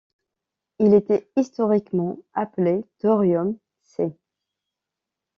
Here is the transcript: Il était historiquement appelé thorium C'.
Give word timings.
Il 0.79 0.95
était 0.95 1.29
historiquement 1.37 2.17
appelé 2.33 2.83
thorium 2.97 3.55
C'. 3.83 4.15